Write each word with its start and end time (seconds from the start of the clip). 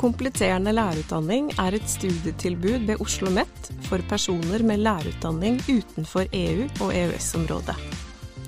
Kompletterende 0.00 0.72
lærerutdanning 0.72 1.50
er 1.60 1.74
et 1.76 1.88
studietilbud 1.92 2.86
ved 2.88 3.02
Oslo 3.04 3.28
OsloMet 3.28 3.66
for 3.84 4.00
personer 4.08 4.62
med 4.64 4.80
lærerutdanning 4.80 5.58
utenfor 5.68 6.24
EU- 6.32 6.70
og 6.80 6.94
EØS-området. 6.96 7.74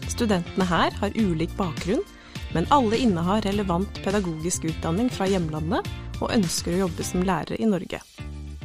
Studentene 0.09 0.65
her 0.65 0.97
har 0.97 1.19
ulik 1.21 1.53
bakgrunn, 1.59 2.01
men 2.55 2.69
alle 2.73 2.97
innehar 2.97 3.45
relevant 3.45 4.01
pedagogisk 4.05 4.65
utdanning 4.71 5.11
fra 5.13 5.29
hjemlandet 5.29 5.91
og 6.23 6.33
ønsker 6.33 6.73
å 6.73 6.87
jobbe 6.87 7.05
som 7.05 7.21
lærere 7.21 7.61
i 7.61 7.69
Norge. 7.69 8.01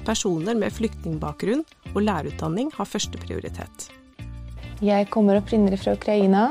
Personer 0.07 0.55
med 0.55 0.71
flyktningbakgrunn 0.71 1.65
og 1.91 2.01
lærerutdanning 2.07 2.71
har 2.77 2.87
førsteprioritet. 2.87 3.89
Jeg 4.79 5.11
kommer 5.11 5.41
opprinnelig 5.41 5.83
fra 5.83 5.97
Ukraina. 5.99 6.47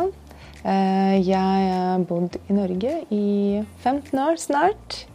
Eh, 0.66 1.16
jeg 1.24 1.72
har 1.72 2.04
bodd 2.04 2.36
i 2.44 2.60
Norge 2.60 2.94
i 3.08 3.26
15 3.80 4.18
år 4.20 4.36
snart. 4.36 5.06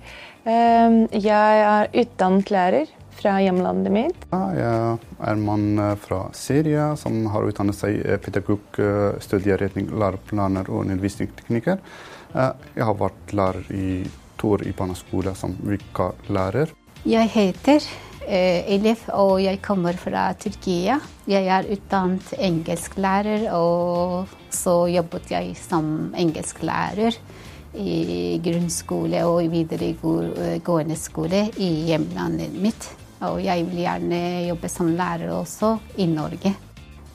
Ehm, 0.50 1.06
jeg 1.14 1.62
er 1.62 1.92
utdannet 2.02 2.50
lærer 2.50 2.92
fra 3.22 3.36
hjemlandet 3.44 3.94
mitt. 3.94 4.24
Jeg 4.32 4.98
er 4.98 5.30
en 5.30 5.44
mann 5.46 5.80
eh, 5.80 5.98
fra 6.02 6.24
Syria 6.34 6.92
som 6.98 7.28
har 7.34 7.46
utdannet 7.46 7.78
seg 7.78 8.00
i 8.00 8.18
pedagog, 8.24 8.64
eh, 8.82 9.20
studieretning, 9.22 9.92
læreplaner 9.94 10.70
og 10.72 10.88
undervisningsteknikker. 10.88 11.82
Eh, 12.34 12.54
jeg 12.78 12.88
har 12.90 12.98
vært 12.98 13.36
lærer 13.38 13.74
i 13.76 13.90
to 14.42 14.56
år 14.56 14.66
i 14.66 14.74
barneskole 14.78 15.36
som 15.38 15.54
vikarlærer. 15.62 16.74
Jeg 17.06 17.30
heter 17.34 17.92
Elif 18.32 19.08
og 19.18 19.40
jeg 19.42 19.58
kommer 19.66 19.98
fra 19.98 20.28
Tyrkia. 20.40 21.00
Jeg 21.28 21.48
er 21.52 21.66
utdannet 21.74 22.30
engelsklærer, 22.38 23.48
og 23.58 24.30
så 24.54 24.76
jobbet 24.94 25.34
jeg 25.34 25.56
som 25.58 26.14
engelsklærer 26.16 27.18
i 27.78 28.40
grunnskole 28.44 29.24
og 29.28 29.46
videregående 29.52 30.98
skole 31.00 31.46
i 31.58 31.70
hjemlandet 31.90 32.56
mitt. 32.60 32.90
Og 33.28 33.42
jeg 33.44 33.68
vil 33.70 33.84
gjerne 33.84 34.22
jobbe 34.50 34.70
som 34.72 34.90
lærer 34.98 35.32
også 35.36 35.76
i 36.02 36.08
Norge. 36.10 36.56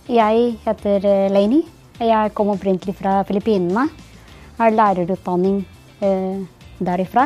Jeg 0.07 0.53
heter 0.65 1.01
Laini. 1.03 1.33
Leini. 1.35 1.65
Jeg 1.97 2.35
kom 2.37 2.51
opprinnelig 2.53 2.93
fra 2.99 3.23
Filippinene. 3.25 3.87
Har 4.59 4.75
lærerutdanning 4.75 5.63
eh, 6.05 6.43
derifra. 6.79 7.25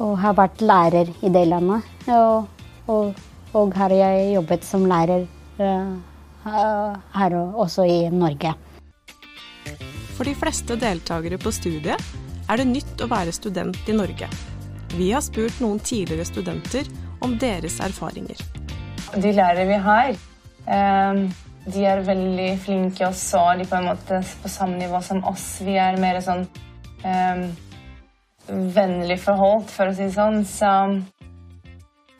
Og 0.00 0.14
har 0.22 0.36
vært 0.38 0.62
lærer 0.64 1.10
i 1.20 1.28
det 1.34 1.42
landet. 1.50 1.84
Og, 2.08 2.46
og, 2.88 3.20
og 3.52 3.76
har 3.76 3.92
jeg 3.92 4.32
jobbet 4.32 4.64
som 4.64 4.86
lærer 4.88 5.26
eh, 5.60 5.92
her 6.48 7.36
også 7.36 7.84
i 7.84 7.98
Norge. 8.08 8.54
For 10.18 10.26
de 10.26 10.34
fleste 10.34 10.74
deltakere 10.74 11.38
på 11.38 11.52
studiet 11.54 12.06
er 12.50 12.58
det 12.58 12.64
nytt 12.66 13.02
å 13.04 13.06
være 13.06 13.30
student 13.30 13.86
i 13.86 13.94
Norge. 13.94 14.26
Vi 14.98 15.12
har 15.12 15.22
spurt 15.22 15.60
noen 15.62 15.78
tidligere 15.78 16.26
studenter 16.26 16.88
om 17.22 17.36
deres 17.38 17.76
erfaringer. 17.84 18.40
De 19.14 19.30
lærere 19.30 19.66
vi 19.68 19.76
har, 19.84 20.16
ehm, 20.66 21.20
de 21.70 21.84
er 21.86 22.02
veldig 22.02 22.48
flinke 22.64 23.06
også. 23.06 23.44
De 23.60 23.62
er 23.62 23.70
på 23.70 23.78
en 23.78 23.88
måte 23.92 24.18
på 24.42 24.50
samme 24.50 24.80
nivå 24.80 24.98
som 25.06 25.22
oss. 25.22 25.60
Vi 25.62 25.78
er 25.78 26.00
mer 26.02 26.18
sånn 26.24 26.48
um, 27.04 27.44
vennlig 28.74 29.20
forholdt, 29.22 29.70
for 29.70 29.86
å 29.86 29.94
si 29.94 30.08
det 30.08 30.16
sånn. 30.16 30.42
Så 30.48 30.74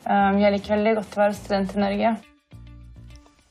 um, 0.07 0.39
jeg 0.39 0.55
liker 0.55 0.77
veldig 0.77 0.95
godt 1.01 1.17
å 1.17 1.23
være 1.25 1.39
student 1.41 1.75
i 1.75 1.83
Norge. 1.83 2.15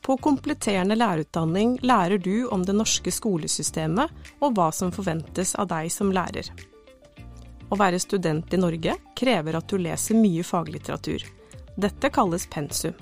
På 0.09 0.17
kompletterende 0.17 0.97
lærerutdanning 0.97 1.75
lærer 1.85 2.17
du 2.17 2.47
om 2.49 2.63
det 2.65 2.73
norske 2.73 3.13
skolesystemet 3.13 4.09
og 4.41 4.55
hva 4.57 4.71
som 4.73 4.89
forventes 4.89 5.53
av 5.61 5.69
deg 5.69 5.91
som 5.93 6.09
lærer. 6.17 6.49
Å 7.69 7.77
være 7.77 8.01
student 8.01 8.57
i 8.57 8.61
Norge 8.63 8.95
krever 9.21 9.59
at 9.61 9.69
du 9.69 9.77
leser 9.77 10.17
mye 10.17 10.47
faglitteratur. 10.49 11.27
Dette 11.77 12.09
kalles 12.09 12.49
pensum. 12.49 12.97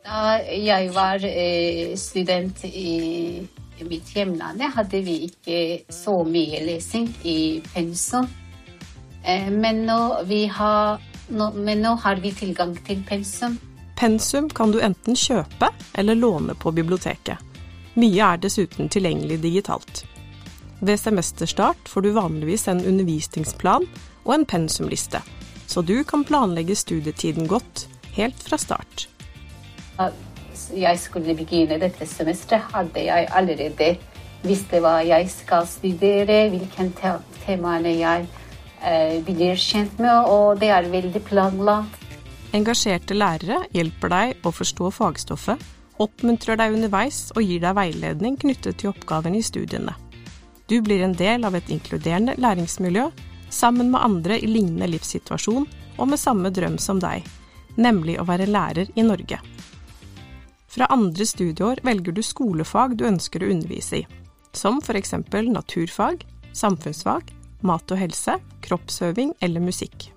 Da 0.00 0.40
jeg 0.40 0.88
var 0.96 1.20
eh, 1.20 1.92
student 2.00 2.64
i 2.64 3.44
mitt 3.84 4.16
hjemland, 4.16 4.64
hadde 4.72 5.04
vi 5.04 5.20
ikke 5.28 5.60
så 5.92 6.22
mye 6.24 6.64
lesing 6.64 7.12
i 7.28 7.60
pensum. 7.74 8.24
Eh, 9.20 9.52
men 9.52 9.84
nå, 9.84 10.02
har, 10.56 11.10
men 11.28 11.84
nå 11.84 11.98
har 12.00 12.24
vi 12.24 12.32
tilgang 12.40 12.78
til 12.88 13.04
pensum 13.04 13.60
Pensum 14.00 14.48
kan 14.48 14.70
du 14.72 14.78
enten 14.80 15.12
kjøpe 15.12 15.68
eller 15.92 16.16
låne 16.16 16.54
på 16.56 16.70
biblioteket. 16.72 17.36
Mye 18.00 18.22
er 18.24 18.38
dessuten 18.40 18.88
tilgjengelig 18.88 19.36
digitalt. 19.42 20.06
Ved 20.80 20.96
semesterstart 21.02 21.90
får 21.92 22.06
du 22.06 22.08
vanligvis 22.16 22.64
en 22.72 22.80
undervisningsplan 22.80 23.84
og 24.24 24.32
en 24.32 24.46
pensumliste, 24.48 25.20
så 25.68 25.84
du 25.84 25.98
kan 26.08 26.24
planlegge 26.24 26.78
studietiden 26.80 27.44
godt 27.44 27.84
helt 28.16 28.40
fra 28.40 28.56
start. 28.64 29.04
Jeg 30.72 31.04
skulle 31.04 31.36
begynne 31.36 31.76
dette 31.84 32.08
semesteret, 32.08 32.72
hadde 32.72 33.04
jeg 33.04 33.28
allerede 33.36 33.92
visst 34.48 34.72
hva 34.72 35.02
jeg 35.04 35.28
skal 35.28 35.68
studere, 35.68 36.46
hvilke 36.48 36.88
temaene 37.44 37.98
jeg 38.00 38.28
eh, 38.80 39.20
blir 39.28 39.60
kjent 39.60 40.00
med, 40.00 40.24
og 40.24 40.56
det 40.64 40.72
er 40.72 40.88
veldig 40.88 41.28
planlagt. 41.28 41.99
Engasjerte 42.50 43.14
lærere 43.14 43.60
hjelper 43.70 44.10
deg 44.10 44.46
å 44.46 44.50
forstå 44.50 44.88
fagstoffet, 44.96 45.60
oppmuntrer 46.02 46.58
deg 46.58 46.74
underveis 46.74 47.28
og 47.36 47.44
gir 47.46 47.60
deg 47.62 47.76
veiledning 47.78 48.38
knyttet 48.40 48.80
til 48.80 48.90
oppgavene 48.90 49.38
i 49.38 49.44
studiene. 49.46 49.94
Du 50.66 50.80
blir 50.82 51.04
en 51.04 51.14
del 51.14 51.46
av 51.46 51.54
et 51.54 51.70
inkluderende 51.70 52.34
læringsmiljø 52.42 53.06
sammen 53.54 53.90
med 53.92 54.02
andre 54.02 54.38
i 54.38 54.50
lignende 54.50 54.90
livssituasjon 54.90 55.66
og 55.98 56.10
med 56.10 56.18
samme 56.18 56.50
drøm 56.54 56.78
som 56.82 56.98
deg, 57.02 57.22
nemlig 57.78 58.18
å 58.18 58.26
være 58.26 58.50
lærer 58.50 58.90
i 58.98 59.06
Norge. 59.06 59.38
Fra 60.70 60.86
andre 60.90 61.26
studieår 61.26 61.82
velger 61.86 62.14
du 62.14 62.22
skolefag 62.22 62.96
du 62.98 63.06
ønsker 63.06 63.42
å 63.42 63.50
undervise 63.50 64.02
i, 64.02 64.06
som 64.54 64.82
f.eks. 64.82 65.14
naturfag, 65.50 66.24
samfunnsfag, 66.50 67.30
mat 67.62 67.90
og 67.90 67.98
helse, 67.98 68.38
kroppsøving 68.66 69.36
eller 69.42 69.62
musikk. 69.62 70.10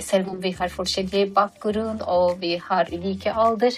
Selv 0.00 0.30
om 0.32 0.40
vi 0.40 0.54
har 0.56 0.72
forskjellig 0.72 1.26
bakgrunn 1.36 2.00
og 2.08 2.38
vi 2.40 2.54
har 2.56 2.88
like 2.92 3.32
alder, 3.32 3.76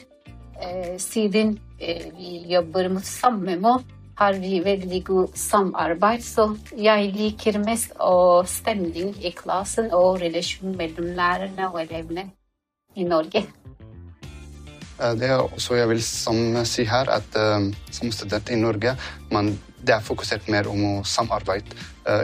eh, 0.62 0.94
siden 0.98 1.58
eh, 1.80 2.06
vi 2.14 2.44
jobber 2.52 2.88
mot 2.88 3.04
samme 3.04 3.56
mål, 3.58 3.82
har 4.14 4.38
vi 4.38 4.60
veldig 4.62 5.02
god 5.04 5.34
samarbeid. 5.34 6.22
Så 6.22 6.56
jeg 6.78 7.10
liker 7.16 7.58
mest 7.58 7.98
stemning 8.46 9.10
i 9.18 9.34
klassen 9.34 9.90
og 9.92 10.20
relasjonen 10.22 10.76
mellom 10.78 11.10
lærerne 11.18 11.72
og 11.72 11.82
elevene 11.82 12.28
i 12.94 13.02
Norge. 13.02 13.42
Eh, 15.02 15.14
det 15.18 15.30
er 15.34 15.42
også 15.42 15.74
jeg 15.74 15.88
vil 15.90 16.02
si 16.02 16.84
her, 16.84 17.10
at 17.10 17.38
som 17.90 18.12
student 18.12 18.50
i 18.50 18.60
Norge 18.60 18.94
man, 19.32 19.58
det 19.82 19.98
er 19.98 20.00
fokusert 20.00 20.46
mer 20.48 20.70
om 20.70 20.84
å 20.84 20.96
samarbeide, 21.04 21.74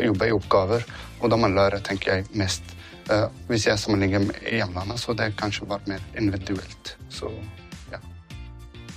jobbe 0.04 0.28
i 0.28 0.36
oppgaver. 0.36 0.84
Og 1.20 1.30
da 1.30 1.36
man 1.36 1.56
lærer, 1.56 1.82
tenker 1.82 2.14
jeg, 2.14 2.28
mest 2.32 2.76
hvis 3.48 3.66
jeg 3.66 3.81
sammenligner 3.81 4.22
med 4.28 4.44
hjemlandet, 4.47 5.00
så 5.03 5.15
det 5.19 5.32
kanskje 5.41 5.69
var 5.71 5.82
mer 5.91 6.03
individuelt. 6.19 6.94
Så, 7.10 7.31
ja. 7.91 8.00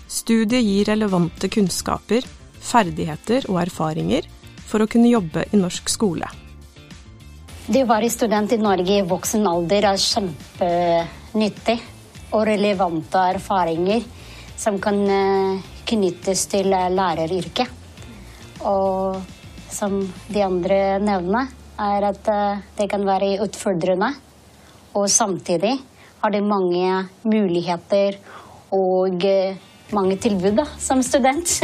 Studiet 0.08 0.64
gir 0.64 0.92
relevante 0.92 1.50
kunnskaper, 1.50 2.26
ferdigheter 2.64 3.50
og 3.50 3.62
erfaringer 3.66 4.30
for 4.68 4.84
å 4.84 4.90
kunne 4.90 5.12
jobbe 5.12 5.48
i 5.52 5.60
norsk 5.60 5.92
skole. 5.92 6.30
Det 7.64 7.86
å 7.86 7.88
være 7.88 8.12
student 8.12 8.52
i 8.52 8.60
Norge 8.60 8.98
i 9.00 9.06
voksen 9.08 9.46
alder 9.48 9.86
er 9.94 10.02
kjempenyttig. 10.02 11.80
Og 12.34 12.48
relevante 12.50 13.22
erfaringer 13.36 14.02
som 14.58 14.80
kan 14.82 14.98
eh, 15.06 15.62
knyttes 15.86 16.48
til 16.50 16.72
læreryrket. 16.74 17.70
Og 18.66 19.22
som 19.74 20.00
de 20.28 20.42
andre 20.44 20.80
nevner, 21.04 21.52
er 21.80 22.06
at 22.10 22.30
eh, 22.30 22.62
det 22.78 22.90
kan 22.92 23.06
være 23.08 23.38
utfordrende. 23.44 24.14
Og 24.94 25.10
samtidig 25.10 25.78
har 26.22 26.32
det 26.32 26.44
mange 26.46 27.08
muligheter 27.24 28.20
og 28.74 29.26
eh, 29.26 29.58
mange 29.94 30.18
tilbud 30.18 30.58
da, 30.62 30.68
som 30.80 31.04
student. 31.04 31.60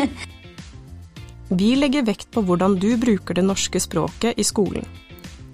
Vi 1.59 1.73
legger 1.75 2.06
vekt 2.06 2.29
på 2.33 2.44
hvordan 2.45 2.75
du 2.77 2.91
bruker 3.01 3.38
det 3.38 3.45
norske 3.45 3.79
språket 3.81 4.38
i 4.38 4.45
skolen. 4.45 4.85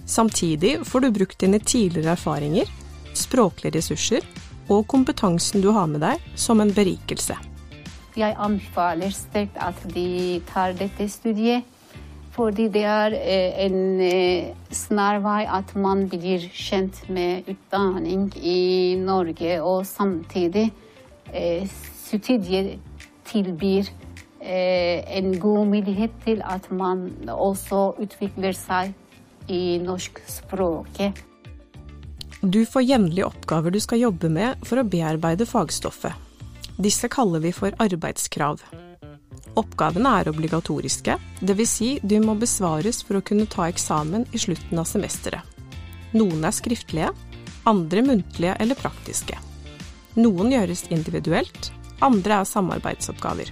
Samtidig 0.05 0.81
får 0.85 1.05
du 1.05 1.11
brukt 1.11 1.39
dine 1.39 1.59
tidligere 1.59 2.13
erfaringer, 2.13 2.67
språklige 3.15 3.77
ressurser 3.77 4.25
og 4.69 4.85
kompetansen 4.91 5.63
du 5.63 5.71
har 5.71 5.87
med 5.87 6.03
deg, 6.03 6.21
som 6.35 6.61
en 6.61 6.73
berikelse. 6.73 7.37
Jeg 8.15 8.35
anbefaler 8.39 9.11
sterkt 9.11 9.57
at 9.59 9.79
de 9.91 10.41
tar 10.47 10.75
dette 10.77 11.07
studiet 11.11 11.65
fordi 12.35 12.67
det 12.71 12.83
er 12.83 13.15
eh, 13.15 13.65
en 13.65 14.01
eh, 14.03 14.51
snarvei 14.71 15.45
at 15.47 15.71
man 15.79 16.05
blir 16.11 16.43
kjent 16.51 17.01
med 17.09 17.47
utdanning 17.51 18.27
i 18.37 18.95
Norge, 18.99 19.61
og 19.63 19.85
samtidig 19.87 20.71
studier 21.25 21.71
studiet 22.05 22.75
tilbyr 23.25 23.87
en 24.45 25.31
god 25.41 25.65
mulighet 25.71 26.11
til 26.23 26.43
at 26.45 26.67
man 26.71 27.07
også 27.33 27.95
utvikler 27.99 28.53
seg 28.53 28.93
i 29.49 29.79
norskspråket. 29.81 31.17
Du 32.45 32.61
får 32.69 32.85
jevnlige 32.85 33.25
oppgaver 33.25 33.73
du 33.73 33.81
skal 33.81 34.03
jobbe 34.05 34.29
med 34.29 34.61
for 34.69 34.77
å 34.77 34.85
bearbeide 34.85 35.49
fagstoffet. 35.49 36.13
Disse 36.77 37.09
kaller 37.09 37.41
vi 37.41 37.55
for 37.55 37.73
arbeidskrav. 37.81 38.61
Oppgavene 39.55 40.11
er 40.19 40.29
obligatoriske, 40.31 41.15
dvs. 41.39 41.71
Si 41.71 41.89
de 42.03 42.19
må 42.19 42.35
besvares 42.39 42.99
for 43.05 43.19
å 43.19 43.23
kunne 43.23 43.47
ta 43.47 43.69
eksamen 43.71 44.27
i 44.35 44.41
slutten 44.41 44.81
av 44.81 44.87
semesteret. 44.89 45.55
Noen 46.15 46.43
er 46.47 46.55
skriftlige, 46.55 47.11
andre 47.67 48.03
muntlige 48.05 48.55
eller 48.59 48.79
praktiske. 48.79 49.37
Noen 50.19 50.51
gjøres 50.53 50.85
individuelt, 50.95 51.71
andre 52.03 52.41
er 52.41 52.49
samarbeidsoppgaver. 52.49 53.51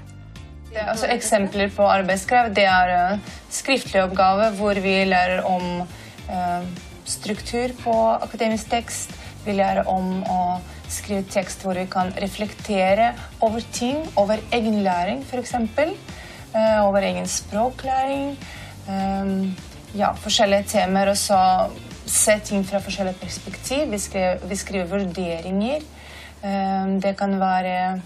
Altså, 0.73 1.07
eksempler 1.13 1.71
på 1.75 1.85
arbeidskrav 1.85 2.53
det 2.55 2.65
er 2.65 2.94
uh, 2.94 3.33
skriftlige 3.53 4.07
oppgaver 4.07 4.55
hvor 4.57 4.79
vi 4.83 4.95
lærer 5.05 5.44
om 5.47 5.83
uh, 5.83 6.63
struktur 7.05 7.75
på 7.83 7.94
akademisk 8.15 8.71
tekst. 8.71 9.13
Vi 9.45 9.55
lærer 9.55 9.88
om 9.91 10.23
å 10.23 10.39
skrive 10.94 11.25
tekst 11.30 11.63
hvor 11.66 11.78
vi 11.78 11.86
kan 11.92 12.13
reflektere 12.22 13.12
over 13.42 13.63
ting, 13.74 14.04
over 14.19 14.42
egen 14.51 14.81
læring 14.86 15.24
f.eks. 15.25 15.56
Uh, 16.54 16.86
over 16.86 17.01
egen 17.01 17.28
språklæring. 17.28 18.38
Um, 18.88 19.56
ja, 19.98 20.12
forskjellige 20.13 20.63
temaer. 20.75 21.10
Og 21.10 21.18
så 21.18 21.40
se 22.06 22.40
ting 22.45 22.66
fra 22.68 22.81
forskjellige 22.84 23.19
perspektiv. 23.22 23.92
Vi 23.92 23.98
skriver, 23.98 24.48
vi 24.50 24.56
skriver 24.56 24.92
vurderinger. 24.92 25.86
Um, 26.44 27.00
det 27.01 27.16
kan 27.18 27.39
være 27.39 28.01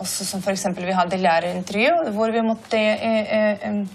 også 0.00 0.24
som 0.26 0.42
f.eks. 0.42 0.66
vi 0.78 0.92
hadde 0.96 1.20
lærerintervju, 1.20 2.12
hvor 2.16 2.30
vi 2.32 2.40
måtte 2.40 2.78
uh, 2.78 3.68
eh, 3.68 3.86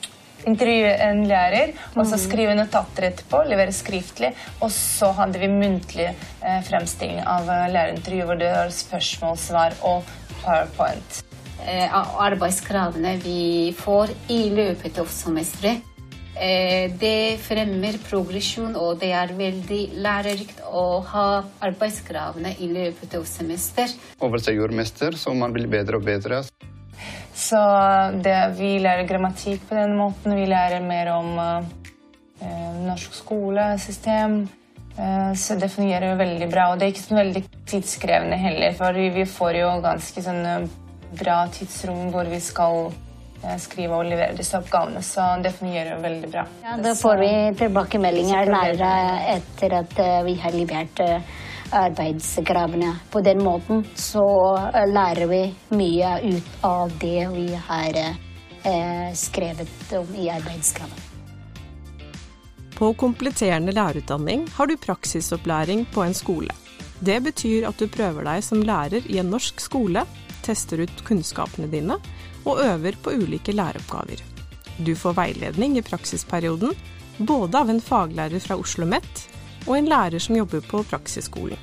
intervjue 0.47 0.93
en 1.07 1.23
lærer, 1.29 1.73
og 1.95 2.07
så 2.09 2.19
skrive 2.21 2.55
notater 2.57 3.09
etterpå, 3.11 3.43
levere 3.49 3.75
skriftlig. 3.75 4.33
Og 4.61 4.71
så 4.73 5.11
hadde 5.17 5.41
vi 5.41 5.51
muntlig 5.51 6.09
eh, 6.09 6.61
fremstilling 6.67 7.21
av 7.27 7.47
lærerintervju, 7.47 8.23
hvor 8.29 8.39
det 8.39 8.53
var 8.53 8.73
spørsmål, 8.73 9.37
svar 9.41 9.77
og 9.87 10.07
powerpoint. 10.41 11.23
Arbeidskravene 11.67 13.17
vi 13.19 13.73
får 13.75 14.13
i 14.31 14.43
løpet 14.53 15.01
av 15.01 15.09
semesteret, 15.11 15.83
det 17.01 17.39
fremmer 17.41 17.97
progresjon, 18.05 18.75
og 18.77 18.99
det 19.01 19.09
er 19.17 19.33
veldig 19.33 19.81
lærerikt 20.05 20.61
å 20.69 21.01
ha 21.09 21.27
arbeidskravene 21.65 22.53
i 22.61 22.69
løpet 22.69 23.17
av 23.17 23.25
semester. 23.25 23.89
Over 24.21 24.43
seg 24.43 24.61
jordmester, 24.61 25.17
så 25.17 25.33
man 25.33 25.55
blir 25.55 25.65
bedre 25.71 25.97
og 25.97 26.05
bedre. 26.05 26.43
Så 27.37 27.57
det, 28.23 28.35
vi 28.57 28.77
lærer 28.81 29.07
grammatikk 29.09 29.67
på 29.69 29.77
den 29.77 29.95
måten. 29.97 30.35
Vi 30.35 30.47
lærer 30.49 30.81
mer 30.81 31.11
om 31.13 31.33
eh, 31.39 32.77
norsk 32.87 33.13
skolesystem. 33.13 34.39
Eh, 34.97 35.33
så 35.37 35.55
det 35.61 35.69
fungerer 35.73 36.17
veldig 36.17 36.49
bra. 36.51 36.71
Og 36.71 36.79
det 36.79 36.87
er 36.87 36.95
ikke 36.95 37.05
så 37.05 37.19
veldig 37.19 37.43
tidskrevende 37.69 38.39
heller, 38.41 38.77
for 38.77 38.97
vi, 38.97 39.09
vi 39.15 39.25
får 39.29 39.59
jo 39.61 39.73
ganske 39.85 40.23
sånn 40.25 40.69
bra 41.17 41.43
tidsrom 41.53 42.09
hvor 42.11 42.27
vi 42.27 42.39
skal 42.43 42.89
skrive 43.61 43.99
og 43.99 44.07
levere 44.09 44.33
disse 44.35 44.57
oppgavene. 44.57 45.03
Så 45.05 45.23
det 45.43 45.53
fungerer 45.55 46.01
veldig 46.01 46.29
bra. 46.33 46.47
Ja, 46.65 46.79
da 46.81 46.95
får 46.97 47.19
vi 47.21 47.29
tilbakemeldinger 47.59 48.49
lærere 48.49 48.93
etter 49.37 49.77
at 49.83 49.99
vi 50.25 50.33
har 50.41 50.57
levert 50.57 51.03
arbeidskravene. 51.71 52.95
På 53.11 53.21
den 53.21 53.43
måten 53.43 53.85
så 53.95 54.27
lærer 54.87 55.27
vi 55.27 55.41
mye 55.69 56.13
ut 56.23 56.63
av 56.67 56.93
det 57.01 57.27
vi 57.33 57.49
har 57.67 57.99
skrevet 59.15 59.93
om 59.95 60.15
i 60.15 60.29
arbeidskravet. 60.29 61.03
På 62.77 62.91
kompletterende 62.93 63.71
lærerutdanning 63.73 64.43
har 64.53 64.67
du 64.67 64.77
praksisopplæring 64.77 65.85
på 65.93 66.03
en 66.03 66.13
skole. 66.13 66.53
Det 66.99 67.17
betyr 67.25 67.65
at 67.69 67.79
du 67.79 67.87
prøver 67.89 68.25
deg 68.27 68.43
som 68.45 68.61
lærer 68.61 69.05
i 69.09 69.17
en 69.21 69.31
norsk 69.33 69.61
skole, 69.61 70.03
tester 70.45 70.83
ut 70.85 71.01
kunnskapene 71.07 71.69
dine 71.71 71.97
og 72.45 72.61
øver 72.61 72.99
på 73.01 73.15
ulike 73.17 73.55
læreoppgaver. 73.55 74.21
Du 74.77 74.93
får 74.95 75.17
veiledning 75.17 75.77
i 75.77 75.85
praksisperioden, 75.85 76.75
både 77.17 77.57
av 77.57 77.73
en 77.73 77.81
faglærer 77.81 78.39
fra 78.43 78.59
Oslo 78.61 78.85
OsloMet 78.85 79.25
og 79.67 79.75
en 79.77 79.89
lærer 79.91 80.23
som 80.23 80.37
jobber 80.39 80.63
på 80.63 80.81
praksisskolen. 80.87 81.59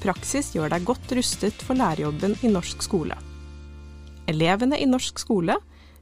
Praksis 0.00 0.54
gjør 0.54 0.72
deg 0.72 0.86
godt 0.88 1.12
rustet 1.16 1.62
for 1.64 1.78
lærerjobben 1.78 2.36
i 2.42 2.50
norsk 2.52 2.82
skole. 2.82 3.16
Elevene 4.30 4.78
i 4.80 4.88
norsk 4.88 5.20
skole 5.20 5.56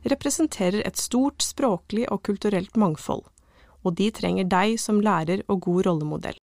representerer 0.09 0.85
et 0.87 1.01
stort 1.01 1.43
språklig 1.43 2.07
og 2.13 2.23
kulturelt 2.29 2.77
mangfold, 2.79 3.25
og 3.83 3.97
de 3.99 4.11
trenger 4.15 4.47
deg 4.49 4.79
som 4.81 5.03
lærer 5.03 5.43
og 5.49 5.65
god 5.67 5.87
rollemodell. 5.89 6.39